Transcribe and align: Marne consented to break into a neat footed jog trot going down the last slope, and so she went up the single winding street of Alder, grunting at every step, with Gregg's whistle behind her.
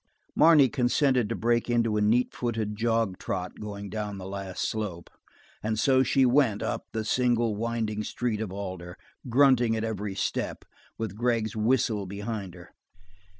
Marne 0.35 0.67
consented 0.71 1.29
to 1.29 1.35
break 1.35 1.69
into 1.69 1.95
a 1.95 2.01
neat 2.01 2.33
footed 2.33 2.75
jog 2.75 3.19
trot 3.19 3.59
going 3.59 3.87
down 3.87 4.17
the 4.17 4.25
last 4.25 4.67
slope, 4.67 5.11
and 5.61 5.77
so 5.77 6.01
she 6.01 6.25
went 6.25 6.63
up 6.63 6.87
the 6.91 7.05
single 7.05 7.55
winding 7.55 8.03
street 8.03 8.41
of 8.41 8.51
Alder, 8.51 8.97
grunting 9.29 9.75
at 9.75 9.83
every 9.83 10.15
step, 10.15 10.65
with 10.97 11.15
Gregg's 11.15 11.55
whistle 11.55 12.07
behind 12.07 12.55
her. 12.55 12.71